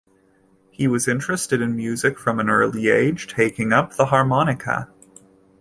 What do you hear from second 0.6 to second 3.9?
He was interested in music from an early age, taking